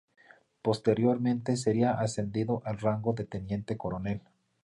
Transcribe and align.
Posteriormente 0.63 1.55
sería 1.55 1.91
ascendido 1.91 2.63
al 2.65 2.79
rango 2.79 3.13
de 3.13 3.23
teniente 3.25 3.77
coronel. 3.77 4.21